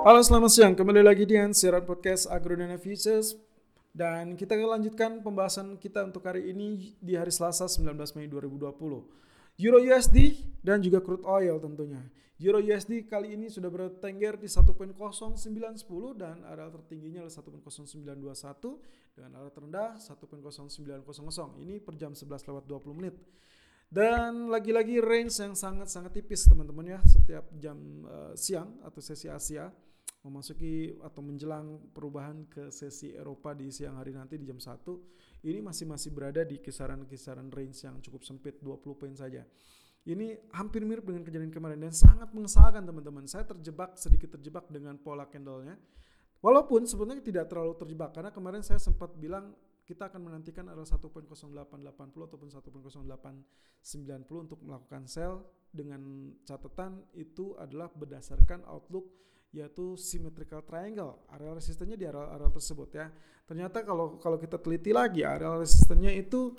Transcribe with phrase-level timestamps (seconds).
[0.00, 3.36] Halo selamat siang, kembali lagi dengan siaran podcast Agrodana Futures
[3.92, 8.80] dan kita akan lanjutkan pembahasan kita untuk hari ini di hari Selasa 19 Mei 2020.
[9.60, 12.00] Euro USD dan juga crude oil tentunya.
[12.40, 14.96] Euro USD kali ini sudah bertengger di 1.0910
[16.16, 21.60] dan area tertingginya adalah 1.0921 dengan area terendah 1.0900.
[21.60, 23.20] Ini per jam 11 lewat 20 menit.
[23.92, 27.76] Dan lagi-lagi range yang sangat-sangat tipis teman-teman ya setiap jam
[28.08, 29.68] uh, siang atau sesi Asia
[30.20, 35.64] memasuki atau menjelang perubahan ke sesi Eropa di siang hari nanti di jam 1 ini
[35.64, 39.40] masih masih berada di kisaran-kisaran range yang cukup sempit 20 poin saja.
[40.04, 43.28] Ini hampir mirip dengan kejadian kemarin dan sangat mengesalkan teman-teman.
[43.28, 45.76] Saya terjebak sedikit terjebak dengan pola candlenya.
[46.40, 49.52] Walaupun sebenarnya tidak terlalu terjebak karena kemarin saya sempat bilang
[49.84, 51.28] kita akan menantikan adalah 1.0880
[52.16, 61.26] ataupun 1.0890 untuk melakukan sell dengan catatan itu adalah berdasarkan outlook yaitu symmetrical triangle.
[61.34, 63.06] Area resistennya di area-area tersebut ya.
[63.46, 66.54] Ternyata kalau kalau kita teliti lagi area resistennya itu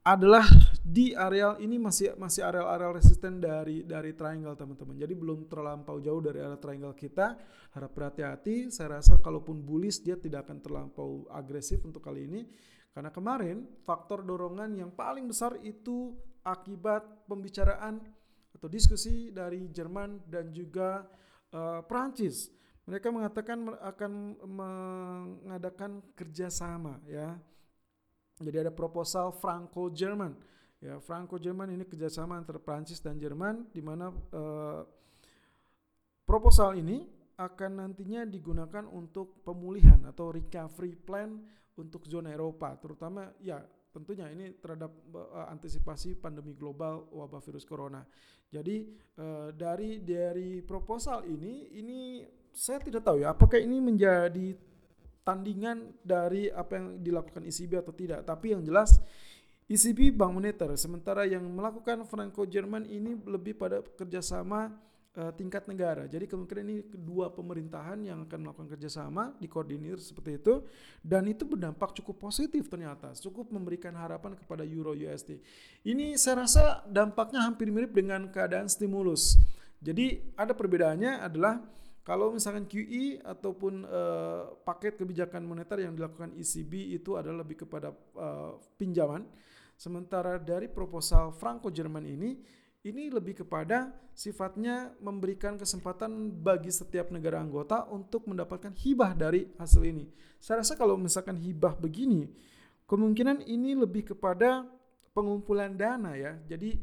[0.00, 0.42] adalah
[0.80, 4.96] di area ini masih masih area-area resisten dari dari triangle teman-teman.
[4.96, 7.38] Jadi belum terlampau jauh dari area triangle kita.
[7.70, 8.74] Harap berhati-hati.
[8.74, 12.42] Saya rasa kalaupun bullish dia tidak akan terlampau agresif untuk kali ini.
[12.90, 16.10] Karena kemarin faktor dorongan yang paling besar itu
[16.42, 18.02] akibat pembicaraan
[18.50, 21.06] atau diskusi dari Jerman dan juga
[21.54, 22.50] uh, Prancis.
[22.88, 24.12] Mereka mengatakan akan
[24.42, 27.38] mengadakan kerjasama ya
[28.40, 30.32] jadi ada proposal Franco-Jerman.
[30.80, 34.80] Ya, Franco-Jerman ini kerjasama antara Prancis dan Jerman, di mana uh,
[36.24, 37.04] proposal ini
[37.36, 41.36] akan nantinya digunakan untuk pemulihan atau recovery plan
[41.76, 43.60] untuk zona Eropa, terutama ya
[43.90, 48.02] tentunya ini terhadap uh, antisipasi pandemi global wabah virus corona.
[48.50, 48.86] Jadi
[49.18, 54.54] uh, dari dari proposal ini ini saya tidak tahu ya apakah ini menjadi
[55.22, 58.26] tandingan dari apa yang dilakukan ECB atau tidak.
[58.26, 58.98] Tapi yang jelas
[59.70, 64.74] ECB Bank Moneter, sementara yang melakukan Franco Jerman ini lebih pada kerjasama
[65.16, 66.06] uh, tingkat negara.
[66.06, 70.62] Jadi kemungkinan ini kedua pemerintahan yang akan melakukan kerjasama dikoordinir seperti itu
[71.02, 75.40] dan itu berdampak cukup positif ternyata, cukup memberikan harapan kepada Euro USD.
[75.82, 79.40] Ini saya rasa dampaknya hampir mirip dengan keadaan stimulus.
[79.80, 81.58] Jadi ada perbedaannya adalah
[82.04, 87.92] kalau misalkan QE ataupun uh, paket kebijakan moneter yang dilakukan ECB itu adalah lebih kepada
[88.16, 89.24] uh, pinjaman,
[89.76, 92.36] sementara dari proposal Franco Jerman ini
[92.80, 99.84] ini lebih kepada sifatnya memberikan kesempatan bagi setiap negara anggota untuk mendapatkan hibah dari hasil
[99.84, 100.08] ini.
[100.40, 102.32] Saya rasa kalau misalkan hibah begini,
[102.88, 104.64] kemungkinan ini lebih kepada
[105.12, 106.40] pengumpulan dana ya.
[106.48, 106.80] Jadi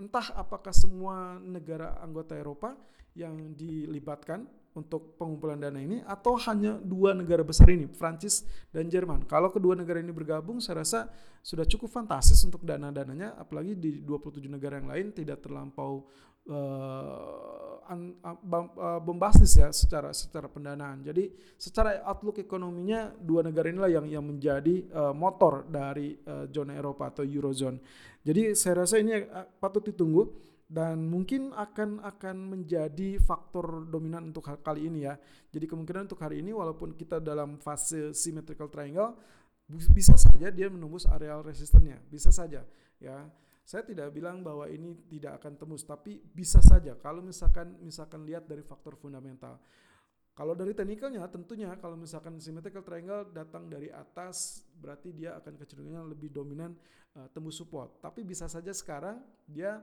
[0.00, 2.72] entah apakah semua negara anggota Eropa
[3.12, 9.26] yang dilibatkan untuk pengumpulan dana ini atau hanya dua negara besar ini, Prancis dan Jerman.
[9.26, 11.10] Kalau kedua negara ini bergabung, saya rasa
[11.42, 16.06] sudah cukup fantastis untuk dana-dananya, apalagi di 27 negara yang lain tidak terlampau
[16.48, 17.50] uh,
[17.90, 21.02] uh, bombastis ya secara secara pendanaan.
[21.02, 26.78] Jadi secara outlook ekonominya dua negara inilah yang yang menjadi uh, motor dari uh, zona
[26.78, 27.82] Eropa atau Eurozone.
[28.22, 29.24] Jadi saya rasa ini
[29.58, 30.28] patut ditunggu
[30.70, 35.18] dan mungkin akan akan menjadi faktor dominan untuk kali ini ya.
[35.50, 39.18] Jadi kemungkinan untuk hari ini walaupun kita dalam fase symmetrical triangle
[39.70, 42.62] bisa saja dia menembus areal resistennya, bisa saja
[43.02, 43.26] ya.
[43.70, 48.50] Saya tidak bilang bahwa ini tidak akan tembus, tapi bisa saja kalau misalkan misalkan lihat
[48.50, 49.62] dari faktor fundamental.
[50.34, 56.02] Kalau dari teknikalnya tentunya kalau misalkan symmetrical triangle datang dari atas berarti dia akan kecenderungannya
[56.10, 56.74] lebih dominan
[57.14, 58.02] uh, tembus support.
[58.02, 59.78] Tapi bisa saja sekarang dia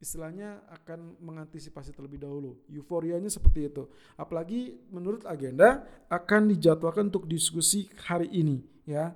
[0.00, 2.56] istilahnya akan mengantisipasi terlebih dahulu.
[2.72, 3.84] Euforianya seperti itu.
[4.16, 9.12] Apalagi menurut agenda akan dijadwalkan untuk diskusi hari ini ya.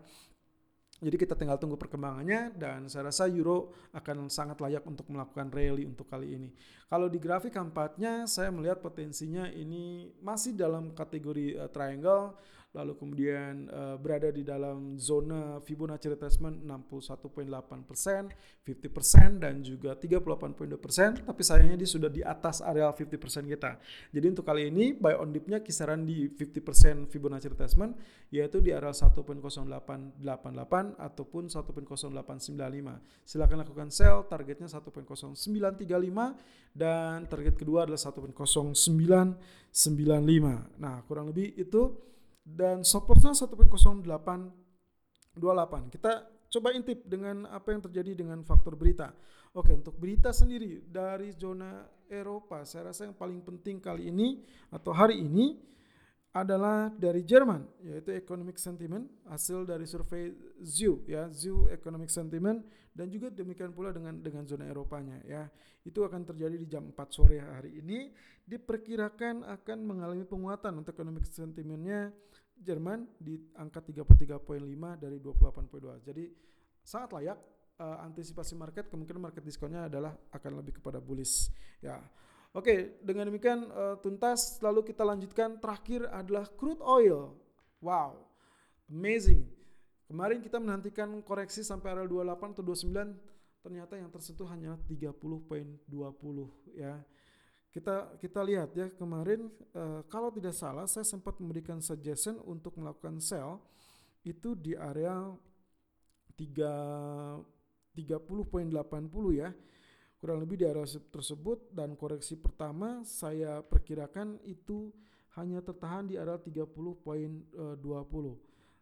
[1.03, 5.83] Jadi kita tinggal tunggu perkembangannya dan saya rasa euro akan sangat layak untuk melakukan rally
[5.83, 6.55] untuk kali ini.
[6.87, 12.39] Kalau di grafik keempatnya saya melihat potensinya ini masih dalam kategori uh, triangle
[12.73, 18.33] lalu kemudian uh, berada di dalam zona Fibonacci retracement 61.8 persen,
[18.65, 21.21] 50 persen dan juga 38.2 persen.
[21.21, 23.77] Tapi sayangnya dia sudah di atas area 50 persen kita.
[24.09, 27.93] Jadi untuk kali ini buy on dipnya kisaran di 50 persen Fibonacci retracement
[28.33, 30.25] yaitu di area 1.0888
[30.97, 33.29] ataupun 1.0895.
[33.29, 35.37] Silakan lakukan sell, targetnya 1.0935
[36.73, 38.73] dan target kedua adalah 1.0995.
[40.81, 42.13] Nah kurang lebih itu
[42.43, 46.13] dan stop lossnya 1.0828 kita
[46.53, 49.17] coba intip dengan apa yang terjadi dengan faktor berita.
[49.57, 54.93] Oke, untuk berita sendiri dari zona Eropa, saya rasa yang paling penting kali ini atau
[54.93, 55.57] hari ini
[56.33, 60.33] adalah dari Jerman yaitu economic sentiment hasil dari survei
[60.65, 62.65] ZEW ya ZEW economic sentiment
[62.97, 65.45] dan juga demikian pula dengan dengan zona Eropanya ya.
[65.85, 68.09] Itu akan terjadi di jam 4 sore hari ini
[68.49, 72.09] diperkirakan akan mengalami penguatan untuk economic sentimentnya
[72.63, 74.39] Jerman di angka 33.5
[75.01, 76.25] dari 28.2 jadi
[76.83, 77.39] sangat layak
[77.83, 81.51] uh, antisipasi market kemungkinan market diskonnya adalah akan lebih kepada bullish
[81.83, 81.99] ya
[82.53, 87.33] Oke, dengan demikian uh, tuntas lalu kita lanjutkan terakhir adalah crude oil.
[87.81, 88.29] Wow.
[88.93, 89.49] Amazing.
[90.05, 95.89] Kemarin kita menantikan koreksi sampai area 28 atau 29 ternyata yang tersentuh hanya 30.20
[96.77, 97.01] ya.
[97.73, 103.17] Kita kita lihat ya kemarin uh, kalau tidak salah saya sempat memberikan suggestion untuk melakukan
[103.17, 103.65] sell
[104.29, 105.33] itu di area
[106.37, 109.49] 3 30.80 ya
[110.23, 114.95] kurang lebih di area tersebut dan koreksi pertama saya perkirakan itu
[115.35, 117.51] hanya tertahan di area 30.20.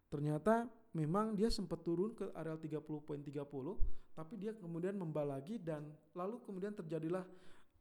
[0.05, 3.33] Ternyata memang dia sempat turun ke area 30.30
[4.13, 5.81] tapi dia kemudian membal lagi dan
[6.13, 7.25] lalu kemudian terjadilah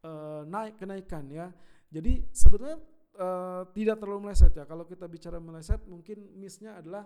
[0.08, 1.52] uh, naik kenaikan ya.
[1.92, 2.80] Jadi sebetulnya
[3.20, 4.64] uh, tidak terlalu meleset ya.
[4.64, 7.04] Kalau kita bicara meleset mungkin missnya adalah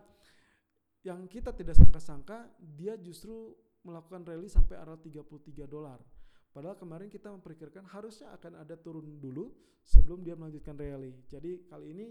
[1.02, 6.13] yang kita tidak sangka-sangka dia justru melakukan rally sampai area 33 dolar.
[6.54, 9.50] Padahal kemarin kita memperkirakan harusnya akan ada turun dulu
[9.82, 11.10] sebelum dia melanjutkan rally.
[11.26, 12.06] Jadi kali ini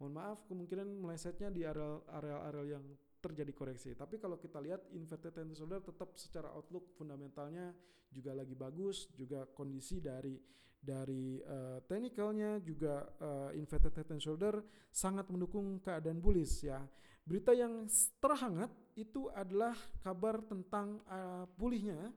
[0.00, 2.84] mohon maaf kemungkinan melesetnya di area-area yang
[3.20, 3.92] terjadi koreksi.
[3.92, 7.76] Tapi kalau kita lihat inverted tendency shoulder tetap secara outlook fundamentalnya
[8.08, 10.40] juga lagi bagus, juga kondisi dari
[10.82, 14.58] dari uh, technicalnya juga uh, inverted and shoulder
[14.90, 16.82] sangat mendukung keadaan bullish ya.
[17.22, 17.86] Berita yang
[18.18, 22.10] terhangat itu adalah kabar tentang uh, pulihnya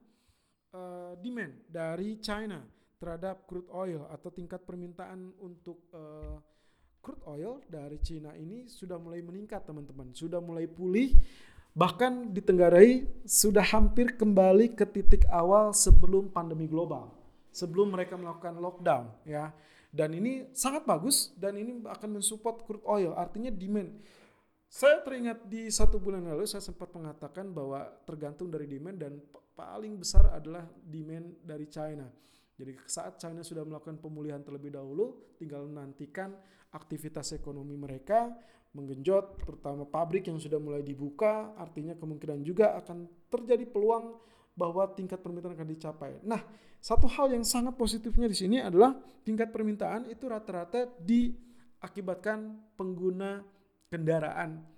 [0.72, 2.62] uh, demand dari China
[2.96, 6.40] terhadap crude oil atau tingkat permintaan untuk uh,
[7.04, 11.14] crude oil dari China ini sudah mulai meningkat teman-teman, sudah mulai pulih
[11.76, 17.12] bahkan ditenggarai sudah hampir kembali ke titik awal sebelum pandemi global,
[17.52, 19.52] sebelum mereka melakukan lockdown ya.
[19.92, 23.92] Dan ini sangat bagus dan ini akan mensupport crude oil, artinya demand
[24.66, 29.12] saya teringat di satu bulan lalu saya sempat mengatakan bahwa tergantung dari demand dan
[29.56, 32.04] paling besar adalah demand dari China.
[32.56, 36.36] Jadi saat China sudah melakukan pemulihan terlebih dahulu, tinggal menantikan
[36.72, 38.36] aktivitas ekonomi mereka
[38.76, 44.20] menggenjot, terutama pabrik yang sudah mulai dibuka, artinya kemungkinan juga akan terjadi peluang
[44.52, 46.12] bahwa tingkat permintaan akan dicapai.
[46.20, 46.44] Nah,
[46.80, 48.92] satu hal yang sangat positifnya di sini adalah
[49.24, 53.40] tingkat permintaan itu rata-rata diakibatkan pengguna
[53.88, 54.75] kendaraan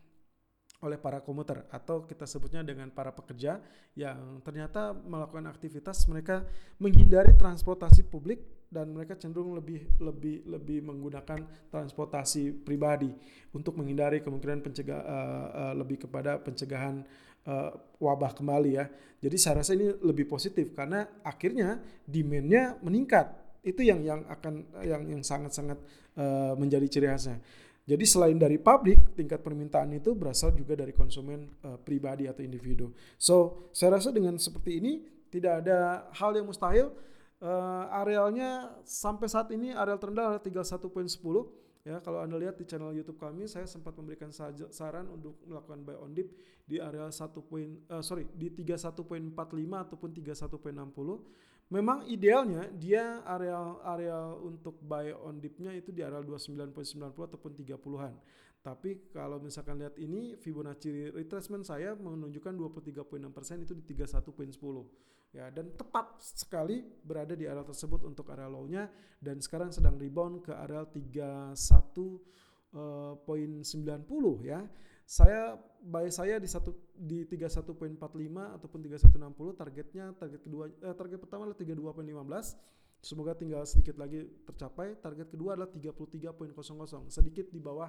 [0.78, 3.58] oleh para komuter atau kita sebutnya dengan para pekerja
[3.98, 6.46] yang ternyata melakukan aktivitas mereka
[6.78, 11.40] menghindari transportasi publik dan mereka cenderung lebih lebih lebih menggunakan
[11.72, 13.10] transportasi pribadi
[13.50, 17.02] untuk menghindari kemungkinan pencegah uh, uh, lebih kepada pencegahan
[17.48, 18.86] uh, wabah kembali ya.
[19.18, 23.34] Jadi saya rasa ini lebih positif karena akhirnya demandnya meningkat
[23.66, 25.78] itu yang yang akan yang yang sangat sangat
[26.14, 27.42] uh, menjadi ciri khasnya.
[27.88, 32.92] Jadi selain dari pabrik, tingkat permintaan itu berasal juga dari konsumen uh, pribadi atau individu.
[33.16, 35.00] So, saya rasa dengan seperti ini
[35.32, 36.92] tidak ada hal yang mustahil.
[37.40, 41.08] Uh, arealnya sampai saat ini areal terendah adalah 31.10
[41.86, 44.34] ya kalau anda lihat di channel YouTube kami saya sempat memberikan
[44.74, 46.34] saran untuk melakukan buy on dip
[46.66, 47.14] di area 1
[47.46, 55.36] poin uh, sorry di 31.45 ataupun 31.60 Memang idealnya dia area area untuk buy on
[55.36, 58.14] dipnya itu di area 29.90 ataupun 30-an.
[58.64, 65.76] Tapi kalau misalkan lihat ini Fibonacci retracement saya menunjukkan 23.6% itu di 31.10 ya dan
[65.76, 68.88] tepat sekali berada di area tersebut untuk area low-nya
[69.20, 71.52] dan sekarang sedang rebound ke area 31.90
[72.72, 73.16] uh,
[74.40, 74.64] ya
[75.08, 77.96] saya buy saya di satu di 31.45
[78.60, 85.00] ataupun 3160 targetnya target kedua eh, target pertama adalah 32.15 semoga tinggal sedikit lagi tercapai.
[85.00, 87.88] Target kedua adalah 33.00 sedikit di bawah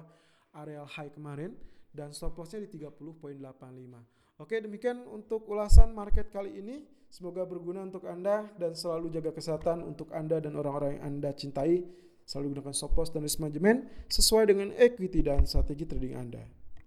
[0.56, 1.52] areal high kemarin
[1.92, 6.88] dan stop lossnya di 30.85 oke demikian untuk ulasan market kali ini.
[7.10, 11.84] Semoga berguna untuk anda dan selalu jaga kesehatan untuk anda dan orang-orang yang anda cintai.
[12.22, 16.59] Selalu gunakan stop loss dan risk management sesuai dengan equity dan strategi trading anda